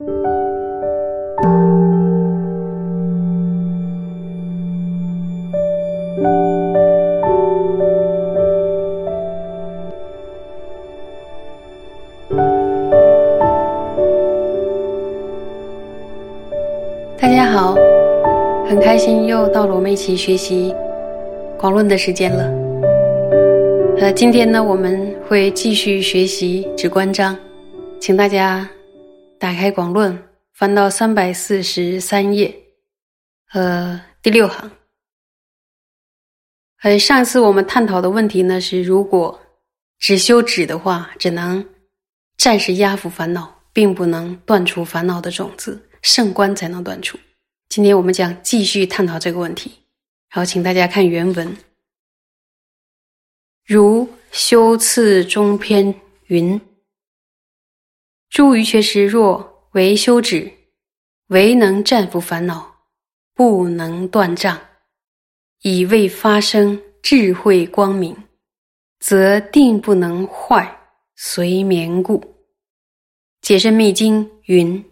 [0.00, 0.06] 大
[17.28, 17.74] 家好，
[18.66, 20.74] 很开心又到了我们一起学习
[21.58, 22.50] 广论的时间了。
[23.98, 27.36] 呃，今天呢，我们会继续学习止观章，
[28.00, 28.66] 请大家
[29.40, 30.22] 打开广论，
[30.52, 32.54] 翻到三百四十三页，
[33.54, 34.70] 呃，第六行。
[36.82, 39.40] 呃，上次我们探讨的问题呢是，如果
[39.98, 41.66] 只修止的话，只能
[42.36, 45.88] 暂时压服烦恼，并不能断除烦恼的种子。
[46.02, 47.18] 圣观才能断除。
[47.70, 49.72] 今天我们将继续探讨这个问题。
[50.28, 51.56] 好，请大家看原文。
[53.64, 55.94] 如修次中篇
[56.26, 56.60] 云
[58.30, 60.50] ：“诸余缺失若为修止，
[61.30, 62.74] 唯能战服烦恼，
[63.34, 64.56] 不能断障，
[65.62, 68.16] 以未发生智慧光明，
[69.00, 70.78] 则定不能坏，
[71.16, 72.22] 随眠故。”
[73.42, 74.82] 解释密经云。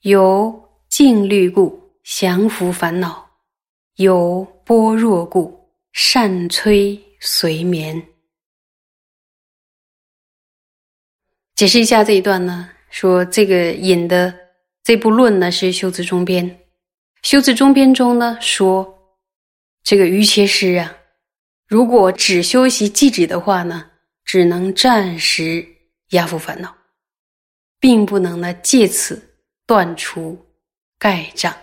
[0.00, 3.10] 有静虑故，降伏烦恼；
[3.96, 8.02] 有般若故，善摧随眠。
[11.60, 12.70] 解释一下这一段呢？
[12.88, 14.34] 说这个引的
[14.82, 16.42] 这部论呢是《修辞中篇》，
[17.20, 18.98] 《修辞中篇》中呢说，
[19.82, 20.96] 这个瑜伽师啊，
[21.68, 23.90] 如果只修习寂止的话呢，
[24.24, 25.62] 只能暂时
[26.12, 26.74] 压服烦恼，
[27.78, 29.22] 并不能呢借此。
[29.66, 30.38] 断除
[30.98, 31.54] 盖障，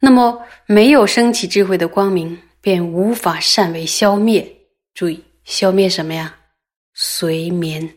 [0.00, 4.44] 那么没有升起智慧的光明，便无法善为消灭。
[4.94, 6.36] 注意，消灭什么呀？
[6.92, 7.88] 随眠。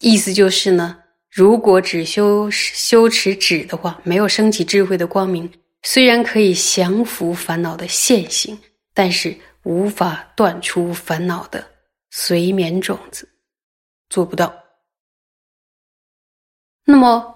[0.00, 5.50] 意思就是呢，如果只修修持止的话，没有升起智慧的光明，
[5.82, 8.58] 虽然可以降服烦恼的现行，
[8.94, 11.66] 但是无法断出烦恼的
[12.10, 13.28] 随眠种子，
[14.08, 14.54] 做不到。
[16.84, 17.34] 那么，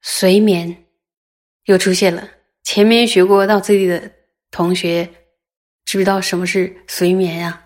[0.00, 0.84] 随眠
[1.64, 2.28] 又出现了。
[2.62, 4.10] 前面学过到这里的
[4.50, 5.04] 同学，
[5.84, 7.62] 知不知道什么是随眠呀？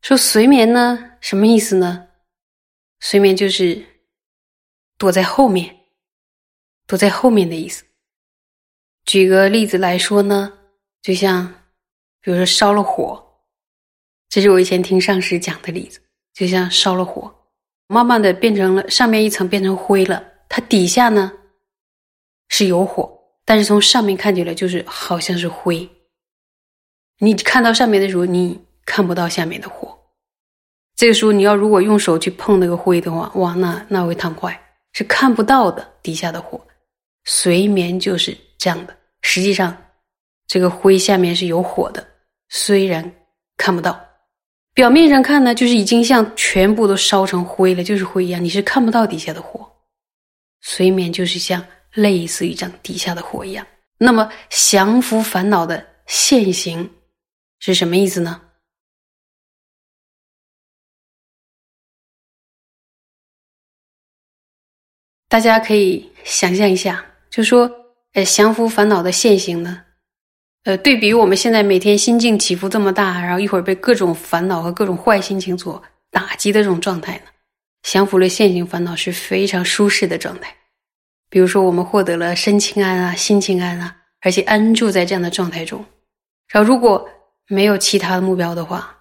[0.00, 2.08] 说随眠呢，什么意思呢？
[3.06, 3.84] 随眠就是
[4.96, 5.76] 躲在后面，
[6.86, 7.84] 躲在后面的意思。
[9.04, 10.50] 举个例子来说呢，
[11.02, 11.46] 就像
[12.22, 13.22] 比如说烧了火，
[14.30, 16.00] 这是我以前听上师讲的例子，
[16.32, 17.30] 就像烧了火。
[17.88, 21.30] 慢慢的变成了上面一层变成灰了，它底下呢
[22.48, 25.86] 是有火，但是从上面看起来就是好像是灰。
[27.18, 29.93] 你看到上面的时候，你看不到下面的火。
[30.96, 34.58] 这个时候你要如果用手去碰那个灰的话，哇，那那会烫坏，
[34.92, 36.60] 是看不到的底下的火。
[37.24, 39.76] 随眠就是这样的，实际上
[40.46, 42.06] 这个灰下面是有火的，
[42.48, 43.12] 虽然
[43.56, 43.98] 看不到。
[44.72, 49.68] 表面上看呢，就是已经像全部都烧成灰了，就是灰一样，你是看不到底下的火。
[50.60, 53.66] 随眠就是像类似于这样底下的火一样。
[53.98, 56.88] 那么降服烦恼的现行
[57.60, 58.40] 是什么意思呢？
[65.34, 67.68] 大家可以想象一下，就说，
[68.12, 69.82] 呃，降服烦恼的现行呢？
[70.62, 77.22] 呃，对比我们现在每天心境起伏这么大，然后一会儿被各种烦恼和各种坏心情所打击的这种状态呢，
[77.82, 80.54] 降服了现行烦恼是非常舒适的状态。
[81.28, 85.84] 比如说，我们获得了身清安啊、心清安啊，而且安住在这样的状态中。
[86.46, 87.04] 然后，如果
[87.48, 88.96] 没有其他的目标的话，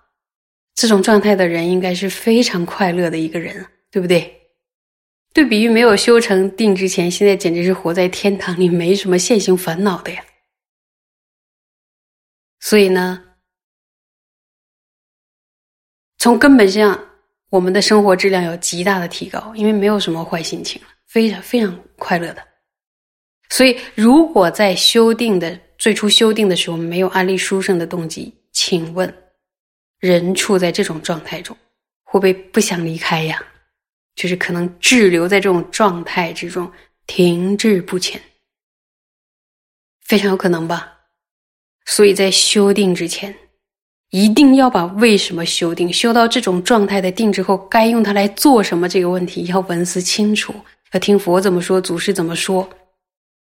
[0.73, 4.42] 这种状态的人应该是非常快乐的一个人，对不对？
[5.33, 10.23] 对比于没有修成定之前，现在简直是活在天堂里，没什么现行烦恼的呀。
[12.59, 13.23] 所以呢，
[16.19, 17.03] 从根本上，
[17.49, 22.47] 我们的生活质量有极大的提高，因为没有什么坏心情了，非常非常快乐的。
[23.49, 29.11] 所以，如果在修订的最初修订的时候没有安利书生的动机，请问，
[29.99, 31.57] 人处在这种状态中，
[32.03, 33.43] 会不会不想离开呀？
[34.15, 36.71] 就是可能滞留在这种状态之中，
[37.07, 38.21] 停滞不前，
[40.05, 40.91] 非常有可能吧。
[41.85, 43.35] 所以在修定之前，
[44.11, 50.53] 一定要把为什么修定修到这种状态的定之后，该用它来做什么这个问题要文思清楚，
[50.91, 52.69] 要听佛怎么说，祖师怎么说，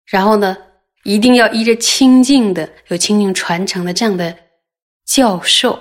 [0.05, 0.57] 然后呢，
[1.03, 4.35] 一定要依着清净的、有清净传承的这样的
[5.05, 5.77] 教授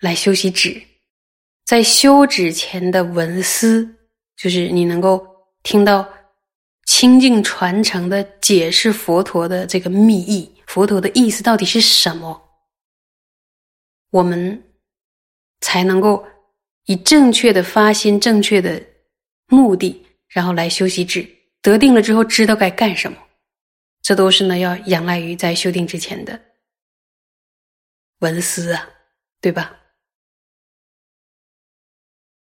[0.00, 0.82] 来修习止，
[1.64, 3.88] 在修止前的文思
[4.36, 5.26] 就是你能够
[5.62, 6.06] 听到
[6.84, 12.38] 清净传承的解释佛陀的这个密意，佛陀的意思到底是什么，
[14.10, 14.62] 我们
[15.60, 16.22] 才能够
[16.84, 18.82] 以正确的发心、正确的
[19.46, 21.26] 目的，然后来修习智，
[21.62, 23.16] 得定了之后知道该干什么。
[24.02, 26.38] 这都是呢要仰赖于在修定之前的
[28.18, 28.86] 文思啊，
[29.40, 29.74] 对吧？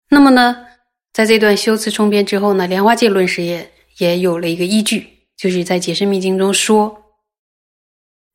[0.09, 0.67] 那么呢，
[1.11, 7.03] 在这段修辞充编之后呢，莲花戒论师也也有了一个依据，就是在解释密经中说，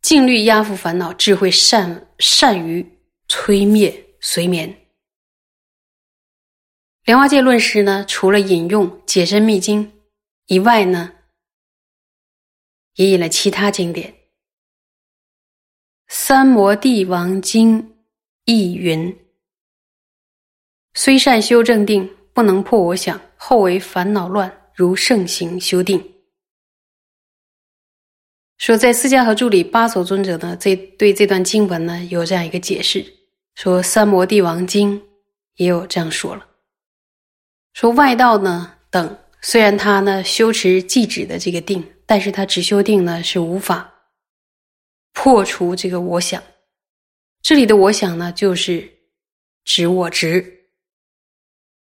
[0.03, 2.87] 静虑压伏烦恼，智慧善善于
[3.27, 4.77] 摧灭随眠。
[7.05, 9.93] 莲花戒论师呢，除了引用解深密经
[10.47, 11.15] 以外呢，
[12.97, 14.13] 也引了其他经典，
[16.09, 17.83] 《三摩地王经》
[18.45, 19.19] 亦云。
[21.05, 26.01] 虽善修正定，不能破我想，后为烦恼乱，如盛行修定。
[28.59, 33.05] 说在释迦和助理八所尊者呢，这对这段经文呢有这样一个解释，
[33.57, 34.97] 说《三摩地王经》
[35.57, 36.47] 也有这样说了，
[37.73, 43.93] 说外道呢等，虽然他呢修持寂止的这个定，但是他只修定呢是无法
[45.13, 46.41] 破除这个我想。
[47.43, 48.89] 这里的我想呢，就是
[49.65, 50.61] 指我执。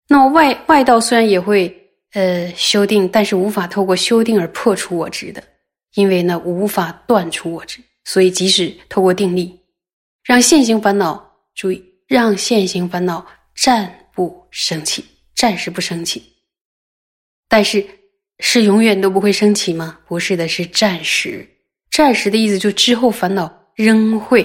[0.07, 1.75] 那么外外道虽然也会
[2.13, 5.43] 呃修定，但是无法透过修定而破除我执的，
[5.95, 9.59] 因为呢无法断除我执，所以即使透过定力，
[10.23, 15.05] 让现行烦恼注意，让现行烦恼暂不生起，
[15.35, 16.23] 暂时不生起。
[17.49, 17.85] 但是
[18.41, 19.99] 是永远都不会升起吗？
[20.07, 21.49] 不是的，是暂时。
[21.91, 24.45] 暂时的意思就之后烦恼仍会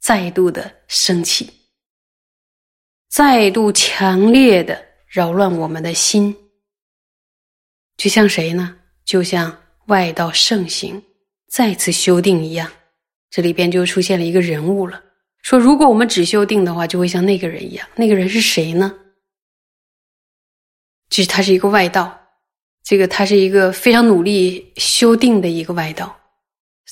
[0.00, 1.50] 再度的升起，
[3.10, 4.89] 再度强烈的。
[5.10, 6.34] 扰乱我们的心，
[7.96, 8.76] 就像谁呢？
[9.04, 11.02] 就像外道盛行
[11.48, 12.70] 再次修订一样，
[13.28, 15.02] 这里边就出现了一个人物了。
[15.42, 17.88] 说如果我们只修订的话，就会像那个人一样。
[17.96, 18.94] 那个人是谁呢？
[21.08, 22.16] 就是他是一个外道，
[22.84, 26.16] 这个他是一个非常努力修订的一个外道。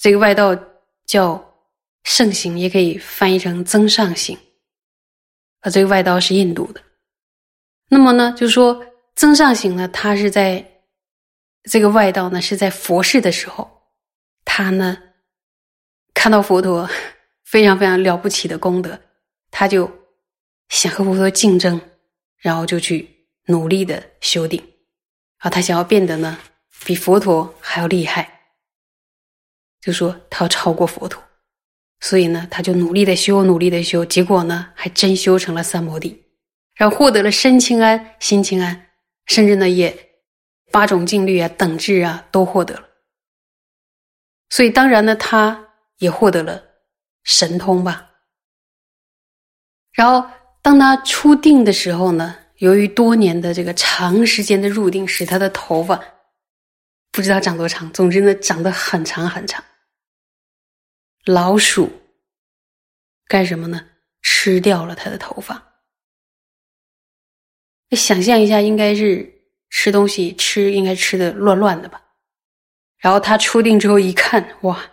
[0.00, 0.58] 这个外道
[1.06, 1.54] 叫
[2.02, 4.36] 圣行，也可以翻译成增上行。
[5.60, 6.82] 而这个外道是印度的。
[7.88, 10.82] 那么呢，就说增上行呢，他是在
[11.64, 13.68] 这个外道呢，是在佛世的时候，
[14.44, 14.98] 他呢
[16.12, 16.88] 看到佛陀
[17.44, 19.00] 非常非常了不起的功德，
[19.50, 19.90] 他就
[20.68, 21.80] 想和佛陀竞争，
[22.36, 23.08] 然后就去
[23.46, 24.62] 努力的修定，
[25.38, 26.38] 啊，他想要变得呢
[26.84, 28.50] 比佛陀还要厉害，
[29.80, 31.22] 就说他要超过佛陀，
[32.00, 36.22] 所以呢，他就努力的修，努力的修，结果呢，还真修成了三摩地。
[36.78, 38.86] 然后获得了身清安、心清安，
[39.26, 40.14] 甚至呢也
[40.70, 42.88] 八种净律啊、等智啊都获得了。
[44.48, 46.62] 所以当然呢，他也获得了
[47.24, 48.10] 神通吧。
[49.92, 50.30] 然后
[50.62, 56.00] 当他出定的时候呢，由于多年的这个长时间的入定，使他的头发
[57.10, 59.64] 不知道长多长，总之呢长得很长很长。
[61.24, 61.90] 老鼠
[63.26, 63.84] 干什么呢？
[64.22, 65.67] 吃掉了他的头发。
[67.96, 72.02] 想象一下，应该是吃东西吃，应该吃的乱乱的吧。
[72.98, 74.90] 然后他出定之后一看，哇，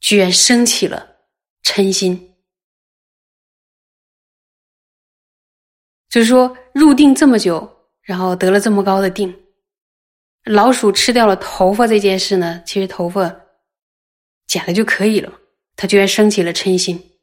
[0.00, 1.16] 居然升起了
[1.64, 2.34] 嗔心。
[6.08, 9.34] 就是说入定这么久，然后得了这么高的定，
[10.44, 13.34] 老鼠吃掉了头发这件事呢，其实头发
[14.46, 15.40] 剪了就可以了。
[15.74, 17.15] 他居然升起了嗔心。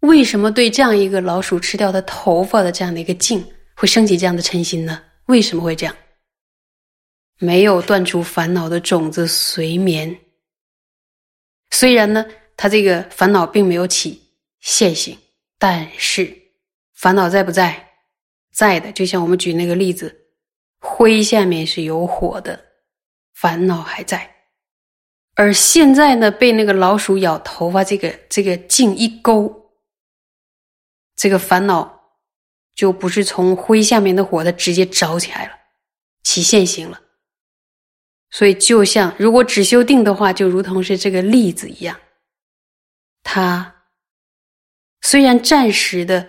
[0.00, 5.02] 为什么对这样一个老鼠吃掉的头发的这样的一个境会升起这样的嗔心呢？
[5.26, 5.96] 为什么会这样？
[7.38, 10.16] 没有断除烦恼的种子随眠。
[11.70, 12.24] 虽然呢，
[12.56, 14.22] 他这个烦恼并没有起
[14.60, 15.18] 现行，
[15.58, 16.34] 但是
[16.94, 17.88] 烦恼在不在？
[18.52, 18.92] 在的。
[18.92, 20.14] 就像我们举那个例子，
[20.78, 22.58] 灰下面是有火的，
[23.34, 24.34] 烦恼还在。
[25.34, 29.65] 而现在呢，被那个老鼠咬头发，这个这个劲一勾。
[31.16, 32.12] 这个烦恼
[32.74, 35.52] 就不是从灰下面的火，它直接着起来了，
[36.22, 37.00] 起现行了。
[38.30, 41.98] 所以，就像如果只修定的话，就如同是这个例子一样，
[43.22, 43.84] 它
[45.00, 46.28] 虽然暂时的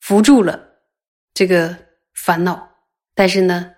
[0.00, 0.80] 扶住了
[1.32, 1.76] 这个
[2.14, 2.70] 烦恼，
[3.14, 3.74] 但是呢，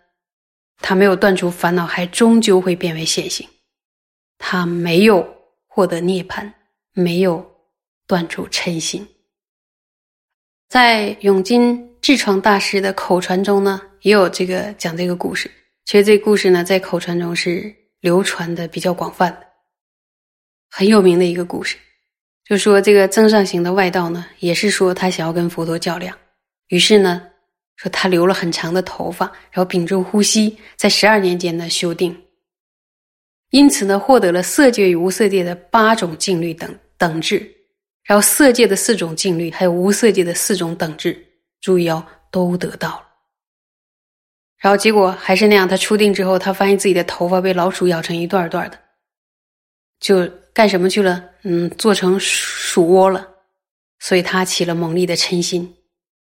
[0.79, 3.47] 它没有断除烦恼，还终究会变为现行。
[4.39, 5.37] 它没有
[5.67, 6.51] 获得涅槃，
[6.93, 7.45] 没有
[8.07, 9.07] 断除嗔心。
[10.81, 15.51] 在《永金痔疮大师的口传中呢，也有这个讲这个故事。
[15.85, 19.47] 其实这故事呢，在口传中是流传的比较广泛的，
[20.71, 21.77] 很有名的一个故事。
[22.45, 26.17] 就说这个增上行的外道呢，也是说他想要跟佛陀较量，
[26.69, 27.23] 于是呢，
[27.75, 32.17] 说他留了很长的头发，然后屏住呼吸，在十二年间呢修定，
[33.51, 37.53] 因此呢获得了色界与无色界的八种境律等等质，
[38.09, 41.17] 然后色界的四种境律，还有无色界的四种等质，
[41.61, 43.05] 注意哦，都得到了。
[44.59, 48.79] 然后结果还是那样，他出定之后，他发现自己的头发被老鼠咬成一段段的，
[50.01, 50.29] 就。
[50.55, 51.25] 干什么去了？
[51.45, 53.25] 嗯，做成鼠窝了，
[54.01, 55.73] 所以他起了猛烈的嗔心。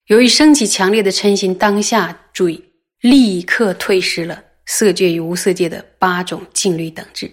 [0.08, 2.62] 由于升起强烈的嗔心，当下注意，
[3.00, 7.32] 立刻退失了色界与无色界的八种境律等质，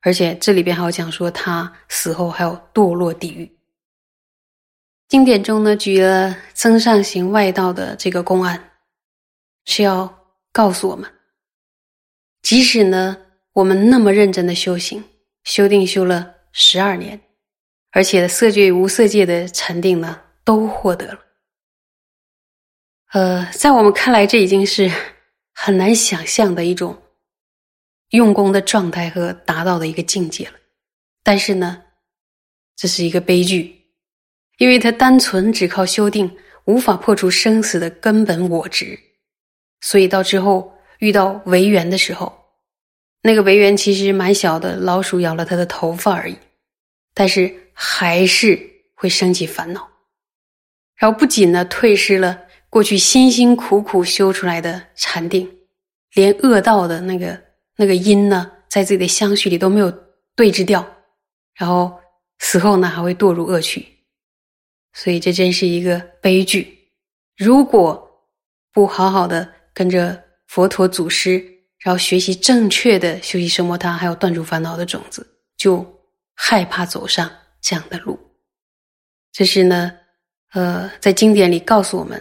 [0.00, 3.48] 而且这里边还有讲说他死后还有堕落地狱。
[5.08, 8.72] 经典中呢，举了增上行外道的这个公案，
[9.64, 10.12] 是要
[10.52, 11.10] 告诉我们，
[12.42, 13.16] 即使呢
[13.52, 15.02] 我们那么认真的修行。
[15.44, 17.20] 修定修了十二年，
[17.92, 21.20] 而且色界与无色界的禅定呢，都获得了。
[23.12, 24.90] 呃，在我们看来，这已经是
[25.54, 27.00] 很难想象的一种
[28.08, 30.54] 用功的状态和达到的一个境界了。
[31.22, 31.80] 但是呢，
[32.74, 33.75] 这是一个悲剧，
[34.58, 38.98] 因为他单纯只靠修定，无法破除生死的根本我执，
[39.80, 42.32] 所以到之后遇到违缘的时候。
[43.22, 46.36] 那个违缘其实蛮小的，老鼠咬了他的头发而已，
[47.12, 48.58] 但是还是
[48.94, 49.88] 会升起烦恼。
[50.94, 55.50] 然后不仅呢退失了过去辛辛苦苦修出来的禅定，
[56.14, 57.42] 连恶道的那个
[57.76, 59.92] 那个因呢，在自己的相续里都没有
[60.36, 60.86] 对治掉，
[61.54, 61.92] 然后
[62.38, 63.84] 死后呢还会堕入恶趣，
[64.96, 66.90] 所以这真是一个悲剧。
[67.36, 68.02] 如果
[68.72, 71.52] 不好好的跟着佛陀祖师。
[71.80, 75.24] 然后学习正确的修习生摩他，还有断除烦恼的种子，
[75.56, 75.84] 就
[76.34, 78.18] 害怕走上这样的路。
[79.30, 79.92] 这是呢，
[80.52, 82.20] 呃，在经典里告诉我们，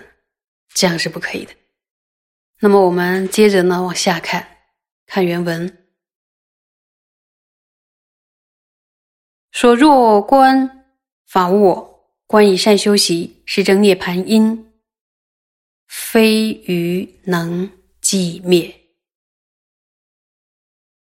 [0.73, 1.53] 这样是不可以的。
[2.59, 4.45] 那么我们接着呢往下看，
[5.07, 5.87] 看原文
[9.51, 10.85] 说：若观
[11.25, 11.94] 法无我，
[12.35, 14.73] 观以善修习，是正涅盘因，
[15.87, 17.65] 非于能
[18.01, 18.75] 寂灭。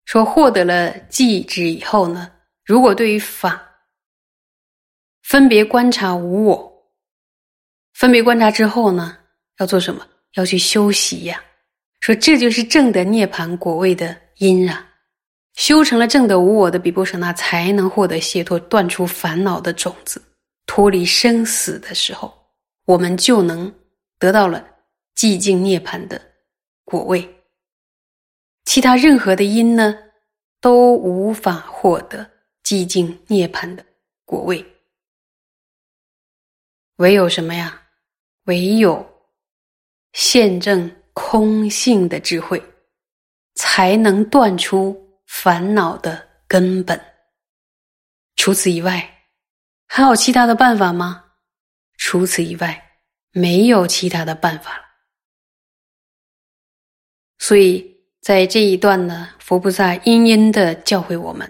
[0.05, 2.31] 说获得了寂止以后呢，
[2.67, 3.67] 如果对于法
[5.23, 6.91] 分别观察无我，
[7.95, 9.17] 分别观察之后呢，
[9.57, 10.07] 要做什么？
[10.35, 11.43] 要去修习呀。
[12.01, 14.87] 说这就是正的涅盘果位的因啊。
[15.55, 20.23] 修成了正的无我的比波舍那，才能获得解脱，断除烦恼的种子，
[20.67, 22.33] 脱离生死的时候，
[22.85, 23.73] 我们就能
[24.19, 24.67] 得到了
[25.15, 26.21] 寂静涅盘的
[26.85, 27.27] 果位。
[28.65, 29.97] 其他任何的因呢，
[30.61, 32.29] 都无法获得
[32.65, 33.87] 寂静涅槃的
[34.25, 34.65] 果位。
[36.97, 37.83] 唯有什么呀？
[38.45, 39.05] 唯有
[40.13, 42.63] 现证空性的智慧，
[43.55, 44.97] 才能断出
[45.27, 47.01] 烦恼的根本。
[48.37, 49.16] 除此以外，
[49.87, 51.25] 还有其他的办法吗？
[51.97, 52.83] 除此以外，
[53.33, 54.85] 没有其他的办法了。
[57.39, 57.95] 所以。
[58.23, 61.49] 在这一段呢，佛菩萨殷殷的教诲我们，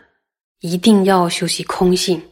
[0.61, 2.23] 一定要修习空性。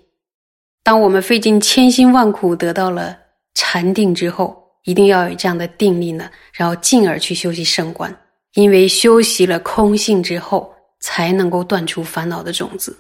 [0.82, 3.18] 当我们费尽千辛万苦得到了
[3.54, 8.14] 禅定之后，一定要有这样的定力呢，然后进而去修习圣观。
[8.52, 10.70] 因为修习了空性之后，
[11.00, 12.94] 才能够断除烦恼的种子，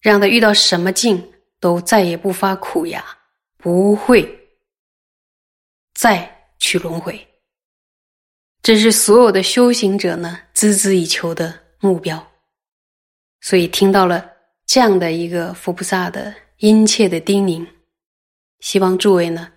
[0.00, 1.22] 让他遇到什么境
[1.60, 3.04] 都再也不发苦牙，
[3.56, 4.48] 不会
[5.94, 7.26] 再去轮回。
[8.62, 12.32] 这是所有的修行者呢孜孜以求的目标，
[13.40, 14.30] 所以听到了
[14.66, 17.66] 这样的一个佛菩萨的殷切的叮咛，
[18.60, 19.52] 希望诸位呢，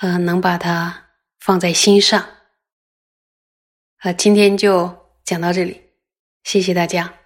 [0.00, 2.20] 呃，能把它放在心上。
[3.98, 5.82] 啊，今天就讲到这里，
[6.44, 7.17] 谢谢大家。